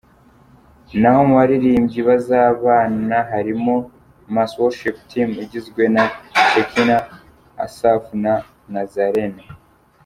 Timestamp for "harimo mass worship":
3.31-4.97